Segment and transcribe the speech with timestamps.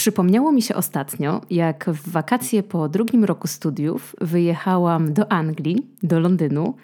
[0.00, 6.20] Przypomniało mi się ostatnio, jak w wakacje po drugim roku studiów wyjechałam do Anglii, do
[6.20, 6.74] Londynu,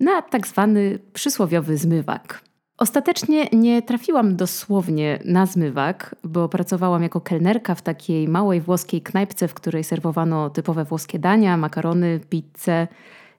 [0.00, 2.40] na tak zwany przysłowiowy zmywak.
[2.78, 9.48] Ostatecznie nie trafiłam dosłownie na zmywak, bo pracowałam jako kelnerka w takiej małej włoskiej knajpce,
[9.48, 12.88] w której serwowano typowe włoskie dania, makarony, pizzę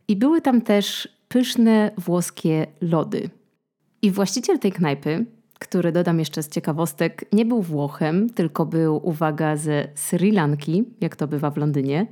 [0.07, 3.29] i były tam też pyszne włoskie lody.
[4.01, 5.25] I właściciel tej knajpy,
[5.59, 11.15] który dodam jeszcze z ciekawostek, nie był Włochem, tylko był, uwaga, ze Sri Lanki, jak
[11.15, 12.07] to bywa w Londynie.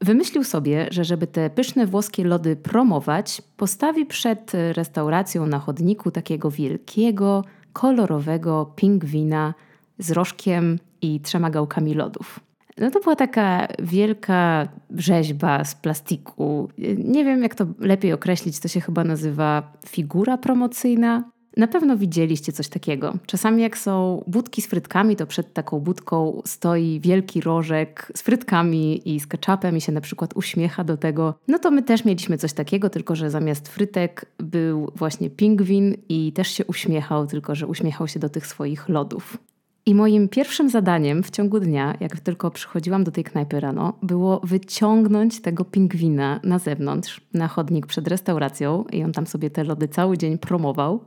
[0.00, 6.50] Wymyślił sobie, że żeby te pyszne włoskie lody promować, postawi przed restauracją na chodniku takiego
[6.50, 9.54] wielkiego, kolorowego pingwina
[9.98, 12.40] z rożkiem i trzema gałkami lodów.
[12.78, 16.68] No to była taka wielka rzeźba z plastiku.
[16.98, 21.24] Nie wiem, jak to lepiej określić, to się chyba nazywa figura promocyjna.
[21.58, 23.14] Na pewno widzieliście coś takiego.
[23.26, 29.14] Czasami jak są budki z frytkami, to przed taką budką stoi wielki rożek z frytkami
[29.14, 31.34] i z ketchupem i się na przykład uśmiecha do tego.
[31.48, 36.32] No to my też mieliśmy coś takiego, tylko że zamiast frytek był właśnie pingwin i
[36.32, 39.38] też się uśmiechał, tylko że uśmiechał się do tych swoich lodów.
[39.86, 44.40] I moim pierwszym zadaniem w ciągu dnia, jak tylko przychodziłam do tej knajpy rano, było
[44.44, 49.88] wyciągnąć tego pingwina na zewnątrz, na chodnik przed restauracją i on tam sobie te lody
[49.88, 51.00] cały dzień promował.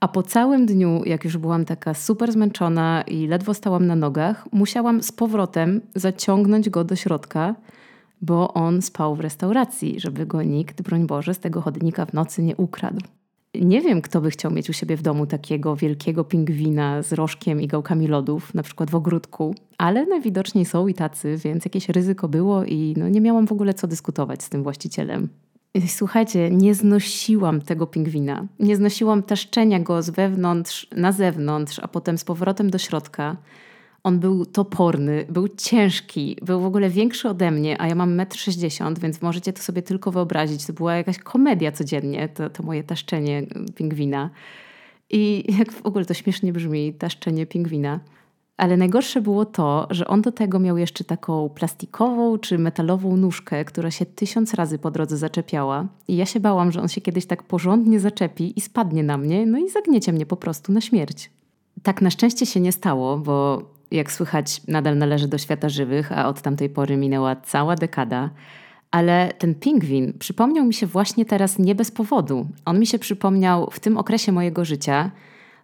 [0.00, 4.52] A po całym dniu, jak już byłam taka super zmęczona i ledwo stałam na nogach,
[4.52, 7.54] musiałam z powrotem zaciągnąć go do środka,
[8.22, 12.42] bo on spał w restauracji, żeby go nikt, broń Boże, z tego chodnika w nocy
[12.42, 13.00] nie ukradł.
[13.54, 17.60] Nie wiem, kto by chciał mieć u siebie w domu takiego wielkiego pingwina z rożkiem
[17.60, 22.28] i gałkami lodów, na przykład w ogródku, ale najwidoczniej są i tacy, więc jakieś ryzyko
[22.28, 25.28] było i no, nie miałam w ogóle co dyskutować z tym właścicielem.
[25.86, 28.46] Słuchajcie, nie znosiłam tego pingwina.
[28.58, 33.36] Nie znosiłam taszczenia go z wewnątrz na zewnątrz, a potem z powrotem do środka.
[34.02, 38.86] On był toporny, był ciężki, był w ogóle większy ode mnie, a ja mam 1,60
[38.86, 40.66] m, więc możecie to sobie tylko wyobrazić.
[40.66, 44.30] To była jakaś komedia codziennie, to, to moje taszczenie pingwina.
[45.10, 48.00] I jak w ogóle to śmiesznie brzmi, taszczenie pingwina.
[48.60, 53.64] Ale najgorsze było to, że on do tego miał jeszcze taką plastikową czy metalową nóżkę,
[53.64, 55.86] która się tysiąc razy po drodze zaczepiała.
[56.08, 59.46] I ja się bałam, że on się kiedyś tak porządnie zaczepi i spadnie na mnie,
[59.46, 61.30] no i zagniecie mnie po prostu na śmierć.
[61.82, 66.28] Tak na szczęście się nie stało, bo jak słychać, nadal należy do świata żywych, a
[66.28, 68.30] od tamtej pory minęła cała dekada.
[68.90, 72.46] Ale ten pingwin przypomniał mi się właśnie teraz nie bez powodu.
[72.64, 75.10] On mi się przypomniał w tym okresie mojego życia,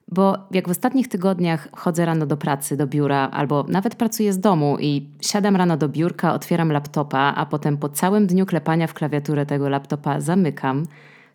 [0.08, 4.40] bo jak w ostatnich tygodniach chodzę rano do pracy, do biura, albo nawet pracuję z
[4.40, 8.94] domu i siadam rano do biurka, otwieram laptopa, a potem po całym dniu klepania w
[8.94, 10.86] klawiaturę tego laptopa zamykam,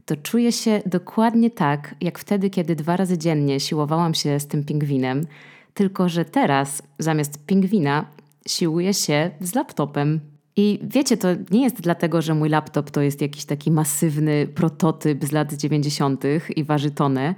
[0.05, 4.63] to czuję się dokładnie tak, jak wtedy, kiedy dwa razy dziennie siłowałam się z tym
[4.63, 5.25] pingwinem,
[5.73, 8.05] tylko że teraz zamiast pingwina
[8.47, 10.19] siłuję się z laptopem.
[10.55, 15.25] I wiecie, to nie jest dlatego, że mój laptop to jest jakiś taki masywny prototyp
[15.25, 16.23] z lat 90.
[16.55, 17.35] i waży tonę,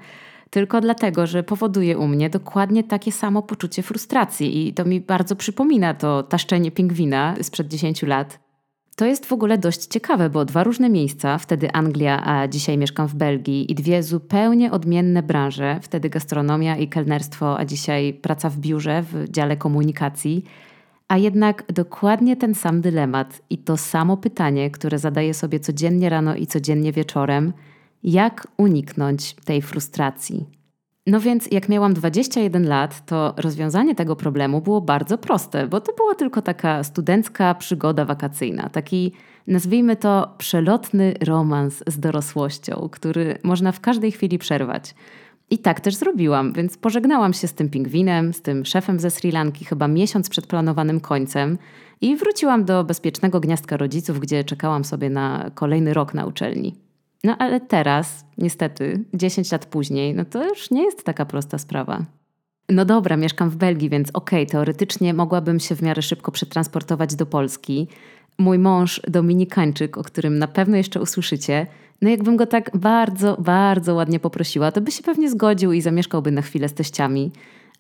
[0.54, 5.36] tylko dlatego, że powoduje u mnie dokładnie takie samo poczucie frustracji i to mi bardzo
[5.36, 8.40] przypomina to taszczenie pingwina sprzed 10 lat.
[8.96, 13.08] To jest w ogóle dość ciekawe, bo dwa różne miejsca, wtedy Anglia, a dzisiaj mieszkam
[13.08, 18.58] w Belgii, i dwie zupełnie odmienne branże, wtedy gastronomia i kelnerstwo, a dzisiaj praca w
[18.58, 20.44] biurze w dziale komunikacji,
[21.08, 26.36] a jednak dokładnie ten sam dylemat i to samo pytanie, które zadaję sobie codziennie rano
[26.36, 27.54] i codziennie wieczorem–
[28.04, 30.46] jak uniknąć tej frustracji.
[31.08, 35.94] No więc, jak miałam 21 lat, to rozwiązanie tego problemu było bardzo proste, bo to
[35.94, 39.12] była tylko taka studencka przygoda wakacyjna, taki
[39.48, 44.96] nazwijmy to przelotny romans z dorosłością, który można w każdej chwili przerwać.
[45.50, 49.32] I tak też zrobiłam, więc pożegnałam się z tym pingwinem, z tym szefem ze Sri
[49.32, 51.58] Lanki chyba miesiąc przed planowanym końcem
[52.02, 56.76] i wróciłam do bezpiecznego gniazdka rodziców, gdzie czekałam sobie na kolejny rok na uczelni.
[57.24, 62.06] No ale teraz, niestety, 10 lat później, no to już nie jest taka prosta sprawa.
[62.70, 67.16] No dobra, mieszkam w Belgii, więc okej, okay, teoretycznie mogłabym się w miarę szybko przetransportować
[67.16, 67.88] do Polski.
[68.38, 71.68] Mój mąż Dominikańczyk, o którym na pewno jeszcze usłyszycie,
[72.02, 76.32] no jakbym go tak bardzo, bardzo ładnie poprosiła, to by się pewnie zgodził i zamieszkałby
[76.32, 77.32] na chwilę z teściami.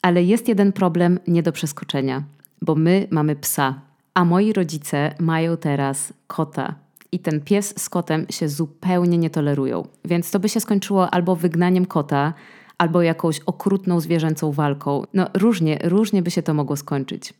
[0.01, 2.23] Ale jest jeden problem nie do przeskoczenia,
[2.61, 3.81] bo my mamy psa,
[4.13, 6.82] a moi rodzice mają teraz kota
[7.13, 9.87] i ten pies z kotem się zupełnie nie tolerują.
[10.05, 12.33] Więc to by się skończyło albo wygnaniem kota,
[12.77, 15.03] albo jakąś okrutną zwierzęcą walką.
[15.13, 17.33] No różnie, różnie by się to mogło skończyć.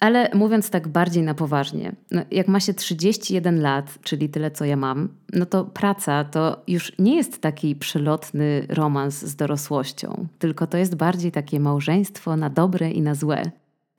[0.00, 4.64] Ale mówiąc tak bardziej na poważnie, no jak ma się 31 lat, czyli tyle co
[4.64, 10.66] ja mam, no to praca to już nie jest taki przelotny romans z dorosłością, tylko
[10.66, 13.50] to jest bardziej takie małżeństwo na dobre i na złe.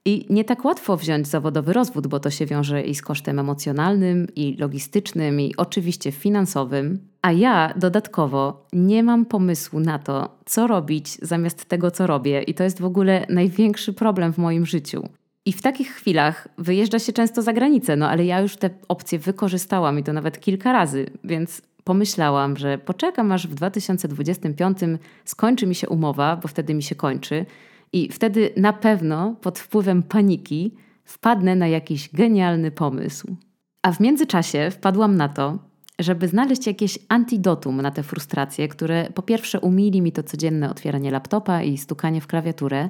[0.07, 4.27] I nie tak łatwo wziąć zawodowy rozwód, bo to się wiąże i z kosztem emocjonalnym,
[4.35, 6.99] i logistycznym, i oczywiście finansowym.
[7.21, 12.53] A ja dodatkowo nie mam pomysłu na to, co robić zamiast tego, co robię, i
[12.53, 15.09] to jest w ogóle największy problem w moim życiu.
[15.45, 19.19] I w takich chwilach wyjeżdża się często za granicę, no ale ja już te opcje
[19.19, 24.77] wykorzystałam i to nawet kilka razy, więc pomyślałam, że poczekam aż w 2025
[25.25, 27.45] skończy mi się umowa, bo wtedy mi się kończy
[27.95, 30.75] i wtedy na pewno pod wpływem paniki
[31.05, 33.35] wpadnę na jakiś genialny pomysł.
[33.81, 35.59] A w międzyczasie wpadłam na to,
[35.99, 41.11] żeby znaleźć jakieś antidotum na te frustracje, które po pierwsze umili mi to codzienne otwieranie
[41.11, 42.89] laptopa i stukanie w klawiaturę,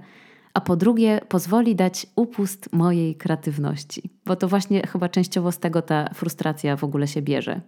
[0.53, 5.81] a po drugie pozwoli dać upust mojej kreatywności, bo to właśnie chyba częściowo z tego
[5.81, 7.61] ta frustracja w ogóle się bierze.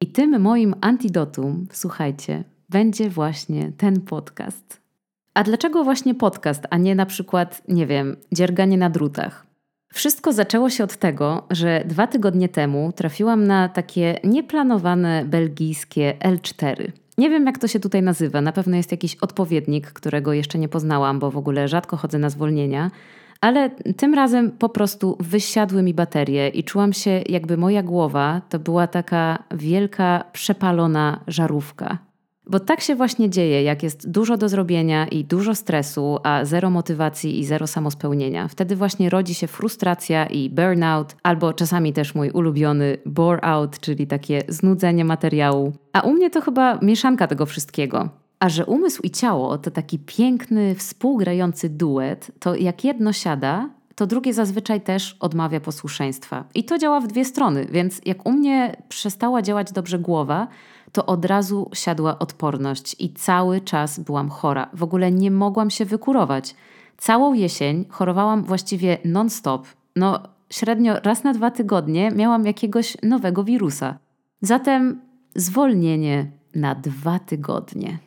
[0.00, 4.81] I tym moim antidotum, słuchajcie, będzie właśnie ten podcast.
[5.34, 9.46] A dlaczego właśnie podcast, a nie na przykład, nie wiem, dzierganie na drutach?
[9.92, 16.92] Wszystko zaczęło się od tego, że dwa tygodnie temu trafiłam na takie nieplanowane belgijskie L4.
[17.18, 18.40] Nie wiem, jak to się tutaj nazywa.
[18.40, 22.30] Na pewno jest jakiś odpowiednik, którego jeszcze nie poznałam, bo w ogóle rzadko chodzę na
[22.30, 22.90] zwolnienia.
[23.40, 28.58] Ale tym razem po prostu wysiadły mi baterie i czułam się, jakby moja głowa to
[28.58, 31.98] była taka wielka, przepalona żarówka.
[32.46, 36.70] Bo tak się właśnie dzieje, jak jest dużo do zrobienia i dużo stresu, a zero
[36.70, 38.48] motywacji i zero samospełnienia.
[38.48, 44.06] Wtedy właśnie rodzi się frustracja i burnout, albo czasami też mój ulubiony bore out, czyli
[44.06, 45.72] takie znudzenie materiału.
[45.92, 48.08] A u mnie to chyba mieszanka tego wszystkiego.
[48.40, 54.06] A że umysł i ciało to taki piękny, współgrający duet, to jak jedno siada, to
[54.06, 56.44] drugie zazwyczaj też odmawia posłuszeństwa.
[56.54, 60.48] I to działa w dwie strony, więc jak u mnie przestała działać dobrze głowa,
[60.92, 64.70] to od razu siadła odporność i cały czas byłam chora.
[64.72, 66.54] W ogóle nie mogłam się wykurować.
[66.96, 69.66] Całą jesień chorowałam właściwie non-stop.
[69.96, 73.98] No, średnio raz na dwa tygodnie miałam jakiegoś nowego wirusa.
[74.40, 75.00] Zatem
[75.34, 77.98] zwolnienie na dwa tygodnie.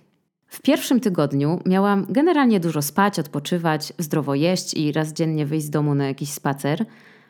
[0.47, 5.69] W pierwszym tygodniu miałam generalnie dużo spać, odpoczywać, zdrowo jeść i raz dziennie wyjść z
[5.69, 6.85] domu na jakiś spacer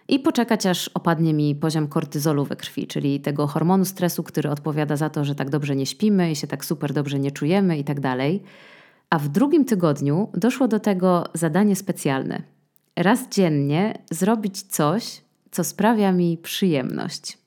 [0.07, 4.96] i poczekać, aż opadnie mi poziom kortyzolu we krwi, czyli tego hormonu stresu, który odpowiada
[4.96, 7.84] za to, że tak dobrze nie śpimy i się tak super dobrze nie czujemy i
[7.84, 8.44] tak dalej.
[9.10, 12.42] A w drugim tygodniu doszło do tego zadanie specjalne.
[12.96, 15.22] Raz dziennie zrobić coś,
[15.52, 17.38] co sprawia mi przyjemność.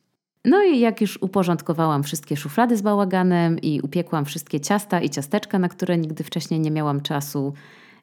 [0.45, 5.59] No i jak już uporządkowałam wszystkie szuflady z bałaganem i upiekłam wszystkie ciasta i ciasteczka,
[5.59, 7.53] na które nigdy wcześniej nie miałam czasu,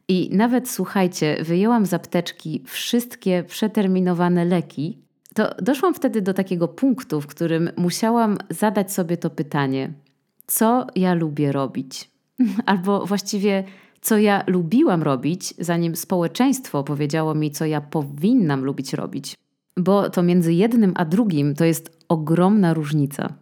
[0.08, 5.06] i nawet słuchajcie, wyjęłam z apteczki wszystkie przeterminowane leki,
[5.36, 9.94] to doszłam wtedy do takiego punktu, w którym musiałam zadać sobie to pytanie:
[10.48, 12.12] co ja lubię robić?
[12.66, 13.64] Albo właściwie,
[14.02, 19.36] co ja lubiłam robić, zanim społeczeństwo powiedziało mi, co ja powinnam lubić robić.
[19.78, 23.34] Bo to między jednym a drugim to jest ogromna różnica.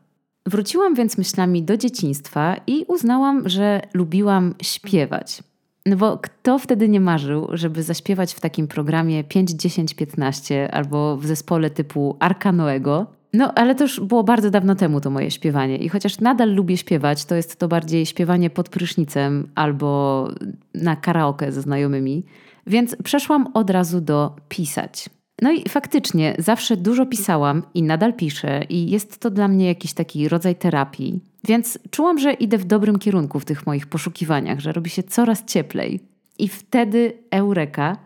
[0.46, 5.44] Wróciłam więc myślami do dzieciństwa i uznałam, że lubiłam śpiewać.
[5.86, 11.18] No bo kto wtedy nie marzył, żeby zaśpiewać w takim programie 5, 10, 15 albo
[11.18, 13.08] w zespole typu Arka Noego?
[13.34, 15.78] No, ale to już było bardzo dawno temu to moje śpiewanie.
[15.78, 20.28] I chociaż nadal lubię śpiewać, to jest to bardziej śpiewanie pod prysznicem albo
[20.74, 22.24] na karaoke ze znajomymi.
[22.68, 25.10] Więc przeszłam od razu do pisać.
[25.42, 29.94] No i faktycznie zawsze dużo pisałam i nadal piszę, i jest to dla mnie jakiś
[29.94, 31.20] taki rodzaj terapii.
[31.44, 35.46] Więc czułam, że idę w dobrym kierunku w tych moich poszukiwaniach, że robi się coraz
[35.46, 36.00] cieplej.
[36.40, 37.98] I wtedy Eureka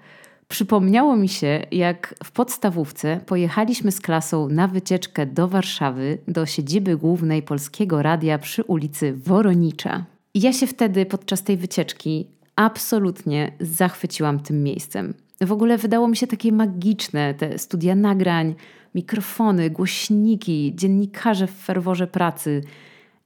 [0.48, 6.98] przypomniało mi się, jak w podstawówce pojechaliśmy z klasą na wycieczkę do Warszawy, do siedziby
[6.98, 10.06] głównej polskiego radia przy ulicy Woronicza.
[10.34, 15.14] I ja się wtedy podczas tej wycieczki absolutnie zachwyciłam tym miejscem.
[15.42, 18.56] W ogóle wydało mi się takie magiczne te studia nagrań,
[18.96, 22.62] mikrofony, głośniki, dziennikarze w ferworze pracy.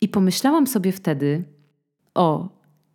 [0.02, 1.44] I pomyślałam sobie wtedy:
[2.14, 2.50] O,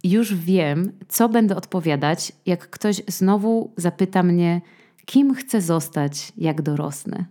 [0.05, 4.61] już wiem, co będę odpowiadać, jak ktoś znowu zapyta mnie,
[5.07, 7.25] kim chcę zostać, jak dorosnę.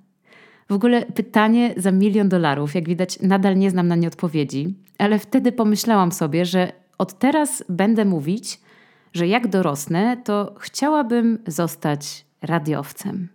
[0.69, 5.19] W ogóle pytanie za milion dolarów, jak widać, nadal nie znam na nie odpowiedzi, ale
[5.19, 8.59] wtedy pomyślałam sobie, że od teraz będę mówić,
[9.15, 13.27] że jak dorosnę, to chciałabym zostać radiowcem.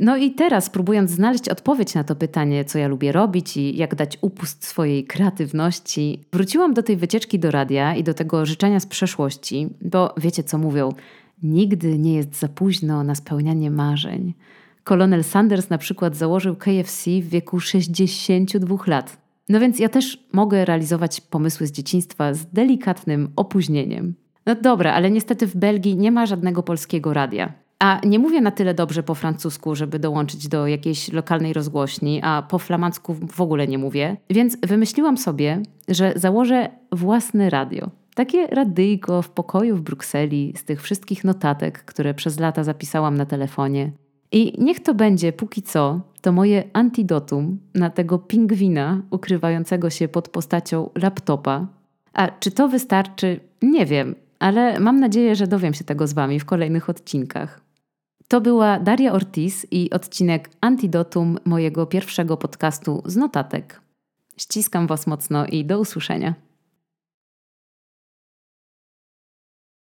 [0.00, 3.94] No i teraz, próbując znaleźć odpowiedź na to pytanie, co ja lubię robić i jak
[3.94, 8.86] dać upust swojej kreatywności, wróciłam do tej wycieczki do radia i do tego życzenia z
[8.86, 10.92] przeszłości, bo wiecie co mówią,
[11.42, 14.34] nigdy nie jest za późno na spełnianie marzeń.
[14.84, 19.16] Kolonel Sanders na przykład założył KFC w wieku 62 lat.
[19.48, 24.14] No więc ja też mogę realizować pomysły z dzieciństwa z delikatnym opóźnieniem.
[24.46, 27.52] No dobra, ale niestety w Belgii nie ma żadnego polskiego radia.
[27.78, 32.42] A nie mówię na tyle dobrze po francusku, żeby dołączyć do jakiejś lokalnej rozgłośni, a
[32.42, 37.90] po flamandzku w ogóle nie mówię, więc wymyśliłam sobie, że założę własne radio.
[38.14, 43.26] Takie radyjko w pokoju w Brukseli z tych wszystkich notatek, które przez lata zapisałam na
[43.26, 43.92] telefonie.
[44.32, 50.28] I niech to będzie póki co to moje antidotum na tego pingwina ukrywającego się pod
[50.28, 51.66] postacią laptopa.
[52.12, 53.40] A czy to wystarczy?
[53.62, 57.60] Nie wiem, ale mam nadzieję, że dowiem się tego z Wami w kolejnych odcinkach.
[58.28, 63.80] To była Daria Ortiz i odcinek Antidotum mojego pierwszego podcastu z notatek.
[64.36, 66.34] Ściskam Was mocno i do usłyszenia.